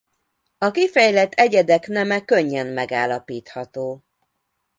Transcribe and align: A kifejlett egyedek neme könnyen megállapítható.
A 0.57 0.71
kifejlett 0.71 1.33
egyedek 1.33 1.87
neme 1.87 2.25
könnyen 2.25 2.67
megállapítható. 2.67 4.03